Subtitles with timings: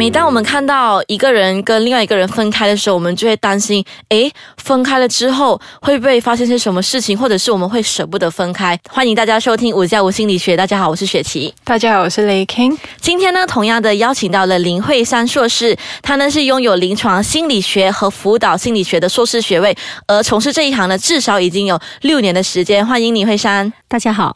[0.00, 8.80] 每当我们看到一个人跟另外一个人分开的时候，我们就会担心：诶，分开了之后会不会发生些什么事情，或者是我们会舍不得分开？
[8.88, 10.56] 欢迎大家收听五加五心理学。
[10.56, 11.52] 大家好，我是雪琪。
[11.64, 12.74] 大家好，我是雷 king。
[12.98, 19.76] 今天呢，同样的邀请到了林慧珊硕士，她呢是拥有临床心理学和辅导心理学的硕士学位，
[20.06, 22.86] 而从事这一行呢至少已经有六年的时间。
[22.86, 23.70] 欢迎林，慧珊。
[23.86, 24.32] 大家好。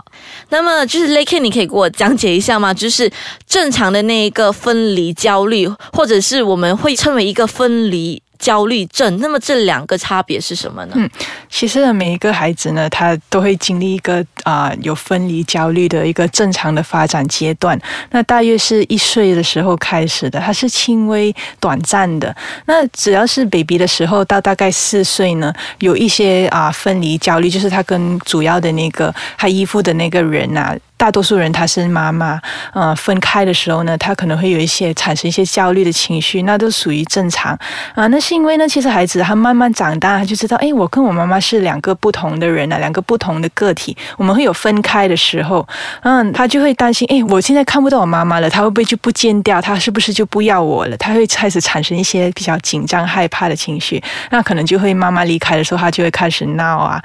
[0.51, 2.75] 那么就是雷 king，你可以给我讲解一下吗？
[2.75, 3.11] 就是
[3.49, 5.54] 正常的那一个分离焦虑。
[5.93, 10.93] 或者是我们会称为一个分离焦虑症，那么这两个差别是什么呢？
[10.97, 11.09] 嗯，
[11.49, 17.81] 其实每一个孩子呢，他都会经历一个啊有分离焦虑的一个正常的发展阶段。
[18.11, 22.37] 那大约是一岁的时候开始的，它是轻微短暂的。
[22.67, 30.77] 那只要是 baby 的时候到大概四岁呢，有一些啊分离焦虑，就是他跟主要的那个他依附的那个人啊。
[30.97, 32.41] 大多数人他是妈妈，
[32.73, 37.53] 呃，分开的时候呢，他可能会有一些产生一些焦虑的情绪，那都属于正常
[37.95, 38.07] 啊。
[38.07, 45.67] 那是因为呢，其实孩子他慢慢长大，他就知道，哎，我跟我妈妈是两个不同的人啊，两个不同的个体，我们会有分开的时候，
[46.03, 49.63] 嗯，他就会担心，哎，我现在看不到我妈妈了，他会不会就不见掉？
[49.63, 50.97] 他是不是就不要我了？
[50.97, 57.01] 他会开始产生一些比较紧张、害怕的情绪，那可能就会妈妈离开的时候，他就会开始闹啊，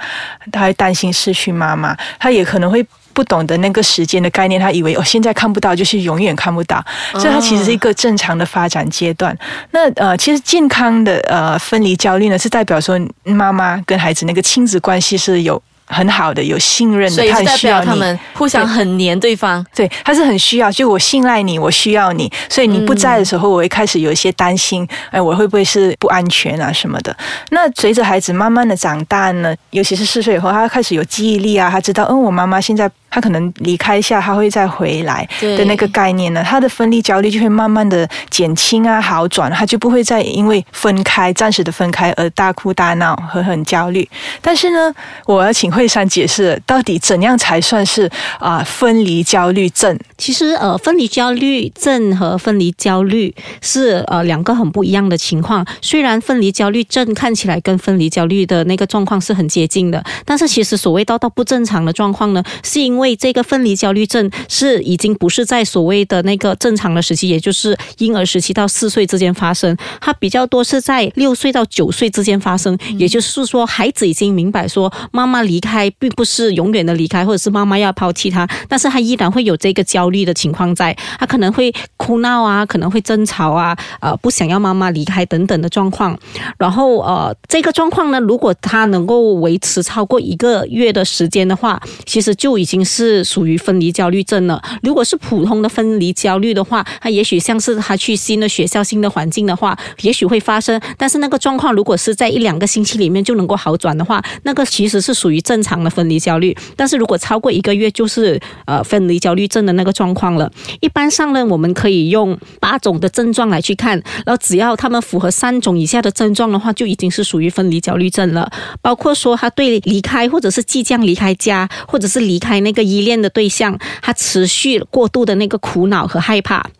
[0.50, 2.84] 他会担心失去妈妈，他也可能会。
[3.20, 6.82] 不懂得那个时间的概念，他以为哦，现在看不到就是永远看不到，
[7.12, 9.36] 所以他其实是一个正常的发展阶段。
[9.72, 15.62] 那呃，其实健康的呃分离焦虑呢，是代表说妈妈跟孩子那个亲子关系是有。
[15.92, 19.66] 很好的，有信任的，所以代表他们互相很黏对方。
[19.74, 27.12] 对，他是很需要，就我信赖你，我需要你，所以你不在的时候，我会开始有一些担心，哎，我会不会是不安全啊什么的？
[27.50, 44.06] 那随着孩子慢慢的长大呢，尤其是四岁以后，他开始有记忆力啊，他知道，嗯，我妈妈现在他可能离开一下，他会再回来的那个概念呢，他的分离焦虑就会慢慢的减轻啊，好转，他就不会再因为分开暂时的分开而大哭大闹和很焦虑。
[44.42, 44.94] 但是呢，
[45.24, 45.70] 我要请。
[45.70, 48.10] 惠珊解释到底怎样才算是
[48.40, 49.96] 啊分离焦虑症？
[50.18, 53.32] 其实呃，分离焦虑症和分离焦虑
[53.62, 55.64] 是呃两个很不一样的情况。
[55.80, 72.78] 虽然分离焦虑症看起来跟分离焦虑的那个状况是很接近的，但是其实所谓到到不正常的状况呢，是因为这个分离焦虑症是已经不是在所谓的那个正常的时期，也就是婴儿时期到四岁之间发生，它比较多是在六岁到九岁之间发生。
[72.98, 75.70] 也就是说，孩子已经明白说妈妈离开。
[75.70, 86.18] 开并不是永远的离开，或者是妈妈要抛弃他，但是他依然会有这个焦虑的情况在，他可能会哭闹啊，可能会争吵啊，呃，不想要妈妈离开等等的状况。
[86.58, 94.60] 然后呃，这个状况呢，如果他能够维持超过一个月的时间的话，其实就已经是属于分离焦虑症了。
[94.82, 100.78] 如果是普通的分离焦虑的话，他也许像是他去新的学校、新的环境的话，也许会发生。
[100.98, 105.60] 但是那个状况如果是在一两个星期里面就能够好转的话，那个其实是属于正。
[105.60, 110.50] 常的分离焦虑，但是如果超过一个月，就是呃分离焦虑症的那个状况了。
[110.80, 118.50] 一般上呢，我们可以用八种的症状来去看，然后只要他们符合三种以下的症状的话，就已经是属于分离焦虑症了。
[118.80, 126.70] 包括说他对离开或者是即将离开家，或者是离开那个依恋的对象，他持续过度的那个苦恼和害怕。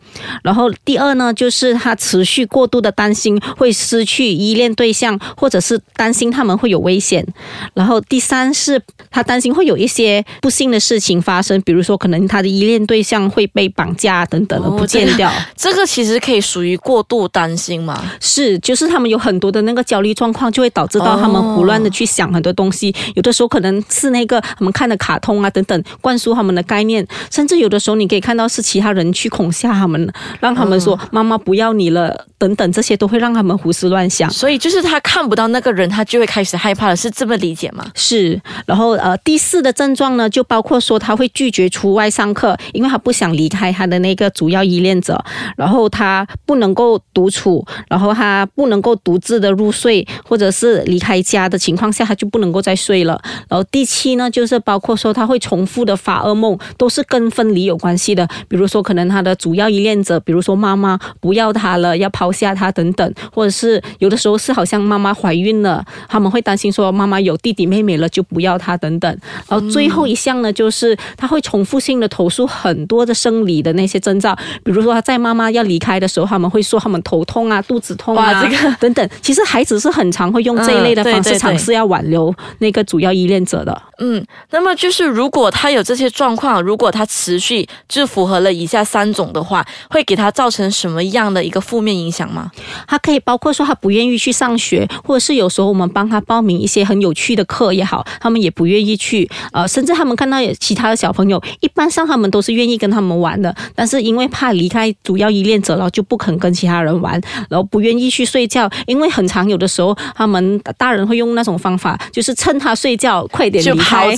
[0.43, 7.25] 然后第二呢，就是他持续过度的担心会失去依恋对象，或者是担心他们会有危险。
[7.73, 15.31] 然后第三是他担心会有一些不幸的事情发生，比如说可能他的依恋对象会被绑架等等的不见掉。
[15.55, 18.03] 这个其实可以属于过度担心嘛？
[18.19, 22.93] 是，就是他们有很多的那个焦虑状况，就会导致到他们胡乱的去想很多东西。
[23.15, 30.00] 有的时候可能是那个他们看的卡通啊等等灌输他们的概念，甚至有的时候你可以看到是其他人去恐吓他们。
[30.39, 34.29] 让他们说妈妈不要你了，等等，这些都会让他们胡思乱想。
[34.29, 37.85] 所以就是他看不到那个人，他就会开始害怕了，是这么理解吗？
[37.95, 38.39] 是。
[38.65, 45.23] 然后呃，第四的症状呢，就包括说他会拒绝出外上课，因为他不想离开他的那个主要依恋者。
[45.55, 53.21] 然后他不能够独处，然后他不能够独自的入睡，或者是离开家的情况下，他就不能够再睡了。
[53.47, 58.27] 然后第七呢，就是包括说他会重复的发噩梦，都是跟分离有关系的。
[58.47, 59.90] 比如说可能他的主要依恋。
[60.03, 69.11] 者，比如说妈妈不要他了，要抛抛下他等等，或者是有的时候是好像妈妈怀孕了，他们会担心说妈妈有弟弟妹妹了就不要他等等。
[69.49, 79.09] 然后最后一项呢，就是他会重复性的投诉很多的生理的那些征兆，比如说他在妈妈要离开的时候，他们会说他们头痛啊、肚子痛啊，这个等等。
[79.19, 83.81] 其实孩子是很常会用这一类的方式尝试要挽留那个主要依恋者的。
[83.97, 92.51] 嗯，那么就是如果他有这些状况，如果他持续就符合了以下三种的话，会给他造成什么样的一个负面影响吗？
[92.87, 99.29] 他可以包括说他不愿意去上学，或者是有时候我们帮他报名一些很有趣的课也好，他们也不愿意去。
[99.51, 107.19] 呃，甚至他们看到有其他的小朋友，一般上他们都是愿意跟他们玩的，但是因为怕离开主要依恋者，然后就不肯跟其他人玩，
[107.49, 114.15] 然后不愿意去睡觉，因为很常有的时候他们大人会用那种方法，就是趁他睡觉快点离开，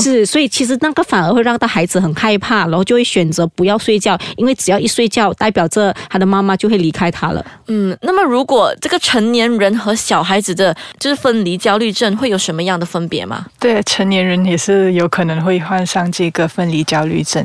[0.00, 7.44] 是，所以其实那个反而会让他孩子很害怕，然后就会选择不要睡觉，因为只要一睡觉，代表着他的妈妈就会离开他了。
[7.68, 13.46] 嗯，那么如果这个成年人和小孩子的，就是分离焦虑症，会有什么样的分别吗？
[13.58, 17.44] 对，成年人也是有可能会患上这个分离焦虑症。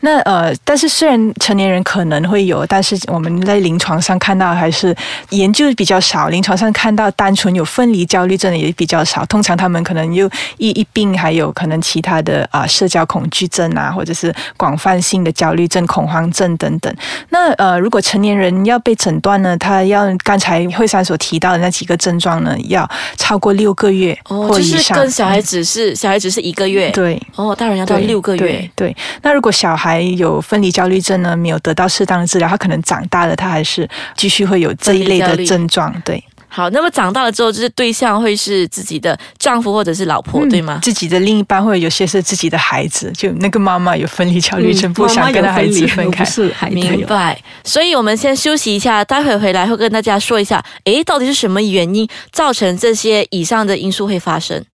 [0.00, 4.94] 那呃，但是虽然成年人可能会有，但是我们在临床上看到还是
[5.30, 9.24] 研究比较少，临床上看到单纯有分离焦虑症的也比较少。
[9.26, 16.92] 通常他们可能又一一病还有可能其他的啊社交恐惧症啊，或者是广泛性的焦虑症、恐慌症等等。
[17.30, 24.78] 那呃，如果成年人要被诊断呢，他要刚才惠珊所提到的那几个症状呢，要超过六个月或以上。
[24.78, 28.70] 就是跟小孩子是小孩子是一个月，对哦，大人要到六个月。
[28.74, 35.94] 对，那如果小孩有分离焦虑症呢，没有得到适当的治疗，他可能长大了，他还是继续会有这一类的症状。
[36.04, 36.22] 对。
[36.48, 40.80] 好，那么长大了之后，就是对象会是自己的丈夫或者是老婆，对吗？
[40.82, 46.24] 自己的另一半，或者有些是自己的孩子，就那个妈妈有分离焦虑症，不想跟孩子分开。
[46.24, 47.40] 是，明白。
[47.64, 54.64] 所以我们先休息一下，待会回来会跟大家说一下，诶，到底是什么原因造成这些以上的因素会发生？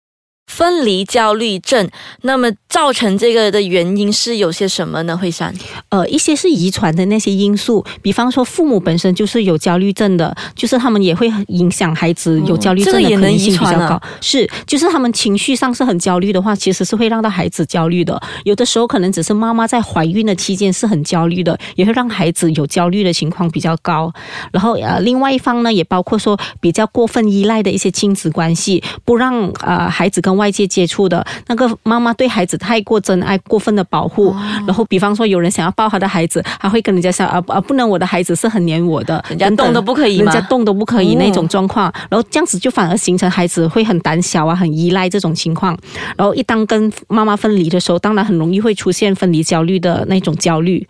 [0.47, 1.89] 分离焦虑症，
[2.23, 5.17] 那么造成这个的原因是有些什么呢？
[5.17, 5.53] 慧珊，
[5.89, 14.01] 呃，一些是遗传的那些因素，比方说父母本身就是有焦虑症的，就是他们也会影响孩子有焦虑症的可能性比较高。
[14.21, 18.21] 是，就是他们情绪上是很焦虑的话，其实是会让到孩子焦虑的。
[18.45, 24.13] 有的时候可能只是妈妈在怀孕的期间是很焦虑的，也会让孩子有焦虑的情况比较高。
[24.53, 34.35] 然后呃，另外一方呢，也包括说比较过分依赖的一些亲子关系，不让呃孩子跟外界接触的那个妈妈对孩子太过真爱、过分的保护，
[34.67, 45.77] 然后比方说有人想要抱他的孩子，他会跟人家说啊啊，不能，我的孩子是很黏我的，人家动都不可以，人家动都不可以那种状况，然后这样子就反而形成孩子会很胆小啊，很依赖这种情况，
[46.17, 50.87] 然后一当跟妈妈分离的时候，当然很容易会出现分离焦虑的那种焦虑，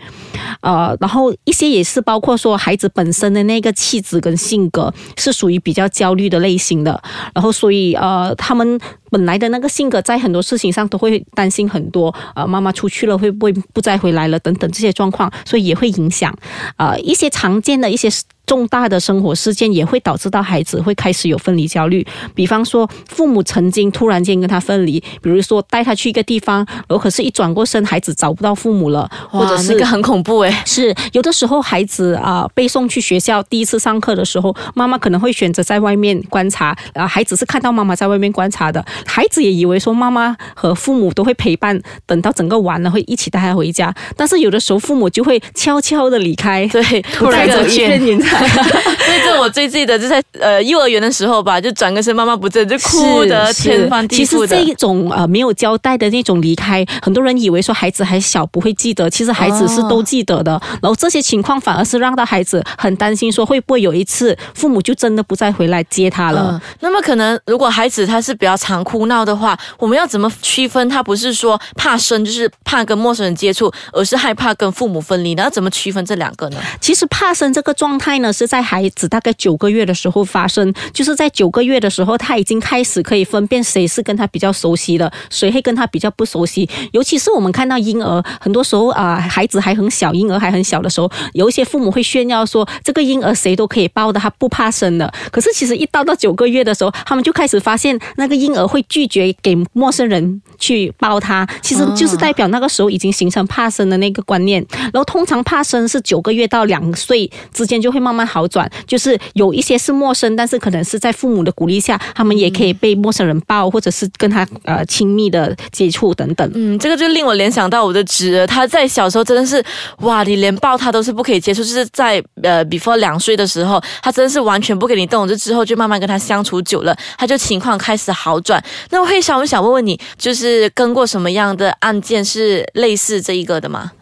[0.60, 7.02] 呃，然后一些也是包括说孩子本身的那个气质跟性格是属于比较焦虑的类型的，
[7.34, 8.78] 然后所以呃他们。
[9.14, 16.36] 本来的那个性格，在很多事情上都会担心很多，呃，妈妈出去了会不会不再回来了等等这些状况，所以也会影响，
[16.78, 18.08] 呃，一些常见的一些。
[18.46, 30.54] 重大的生活事件也会导致到孩子会开始有分离焦虑，比方说父母曾经突然间跟他分离，比如说带他去一个地方，然后可是一转过身，孩子找不到父母了，或者是那个很恐怖诶。
[30.66, 47.94] 是有的时候孩子啊被送去学校，第一次上课的时候，妈妈可能会选择在外面观察，啊，孩子是看到妈妈在外面观察的，孩子也以为说妈妈和父母都会陪伴，等到整个完了会一起带他回家，但是有的时候父母就会悄悄的离开，对，突然走见。
[49.04, 54.24] 所以这我最记得就在呃幼儿园的时候吧，就转个身，妈妈不在，就哭得天翻地覆的。
[54.24, 60.60] 其实这一种呃没有交代的那种离开，很多人以为说孩子还小不会记得，其实孩子是都记得的。
[60.82, 66.60] 然后这些情况反而是让到孩子很担心，说会不会有一次父母就真的不再回来接他了。
[66.80, 75.34] 那么可能如果孩子他是比较常哭闹的话，我们要怎么区分他不是说怕生，就是怕跟陌生人接触，而是害怕跟父母分离？
[75.34, 76.58] 那要怎么区分这两个呢？
[76.80, 78.23] 其实怕生这个状态呢。
[78.32, 86.68] 是在孩子大概九个月的时候发生，就是在九个月的时候，他已经开始可以分辨谁是跟他比较熟悉的，谁会跟他比较不熟悉。
[86.92, 95.12] 尤其是我们看到婴儿，很多时候啊，孩子还很小，婴儿还很小的时候，有一些父母会炫耀说，这个婴儿谁都可以抱的，他不怕生的。
[95.30, 100.42] 可是其实一到到九个月的时候，他们就开始发现那个婴儿会拒绝给陌生人。
[100.64, 104.64] 去抱他，其实就是代表那个时候已经形成怕生的那个观念。
[104.80, 116.50] 然后通常怕生是九个月到两岁之间就会慢慢好转，就是有一些是陌生，但是可能是在父母的鼓励下，他们也可以被陌生人抱，或者是跟他呃亲密的接触等等。
[116.54, 119.62] 嗯，这个就令我联想到我的侄儿，他在小时候真的是
[119.98, 128.62] 哇，你连抱他都是不可以接触，就是在呃 before 两岁的时候，他真的是完全不给你动，就之后就慢慢跟他相处久了，他就情况开始好转。
[128.90, 133.92] 那我会想，我想问问你，就是是跟过什么样的案件是类似这一个的吗？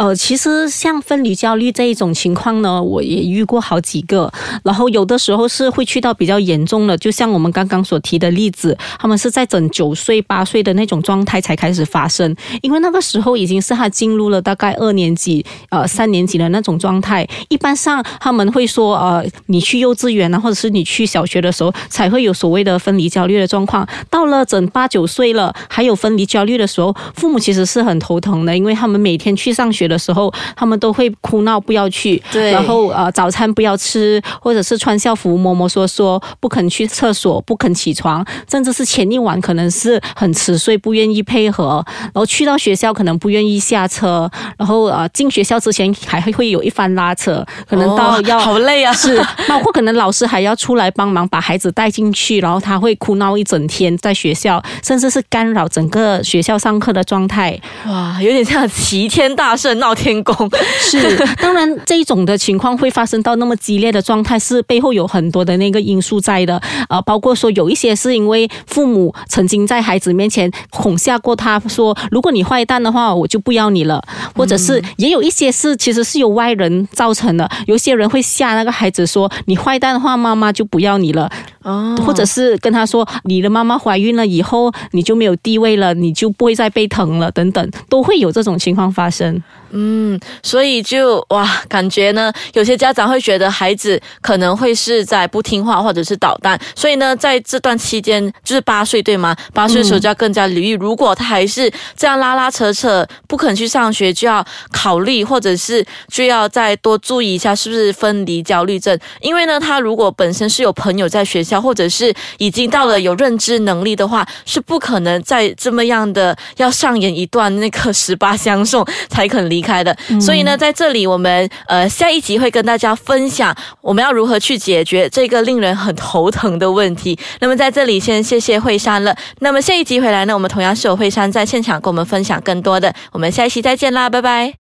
[0.00, 4.32] 呃，其实像分离焦虑这一种情况呢，我也遇过好几个。
[4.64, 17.28] 然后有的时候是会去到比较严重的，就像我们刚刚所提的例子，他们是在整九岁、八岁的那种状态才开始发生，因为那个时候已经是他进入了大概二年级、呃三年级的那种状态。
[17.50, 23.86] 一般上他们会说，呃，你去幼稚园啊，或者是你去小学的时候，才会有所谓的分离焦虑的状况。
[24.08, 32.50] 到了整八九岁了，还有分离焦虑的时候，父母其实是很头疼的，因为他们每天去上学的时候，他们都会哭闹不要去，对。
[32.52, 57.60] 然后呃早餐不要吃，或者是穿校服摸摸索索，不肯去厕所，不肯起床，甚至是前一晚可能是很迟睡，不愿意配合，然后去到学校可能不愿意下车，然后呃进学校之前还会会有一番拉扯，可能到哦要、好累啊， 是，包括可能老师还要出来帮忙把孩子带进去，然后他会哭闹一整天在学校，甚至是干扰整个学校上课的状态。
[57.86, 60.34] 哇，有点像齐天大圣闹天宫。
[60.78, 66.62] 是，当然这种的情况会发生到那么激烈的状态，是背后有很多的那个因素在的。
[66.88, 74.00] 呃，包括说有一些是因为父母曾经在孩子面前恐吓过他，说如果你坏蛋的话，我就不要你了。
[74.36, 81.30] 或者是也有一些是其实是由外人造成的，有些人会吓那个孩子说你坏蛋的话，妈妈就不要你了。
[81.62, 89.42] 哦或者是跟他说你的妈妈怀孕了以后你就没有地位了，你就不会再被疼了，等等，都会有这种情况发生。
[89.72, 99.36] 嗯，所以就哇，感觉呢，有些家长会觉得孩子可能会是在不听话或者是捣蛋，所以呢，在这段期间，就是八岁对吗？
[99.54, 119.96] 八岁的时候就要更加留意，如果他还是这样拉拉扯扯，不肯去上学，就要考虑，或者是就要再多注意一下是不是分离焦虑症，因为呢，他如果本身是有朋友在学校，或者是已经到了有认知能力的话，是不可能再这么样的要上演一段那个 十八相送才肯离开的。
[120.20, 127.18] 所以呢，在这里我们呃下一集会跟大家分享我们要如何去解决这个令人很头疼的问题。
[127.40, 129.14] 那么在这里先谢谢惠山了。
[129.40, 132.94] 那么下一集回来呢，我们同样是有惠山在现场跟我们分享更多的。
[133.12, 134.54] 我们下一期再见啦，拜拜。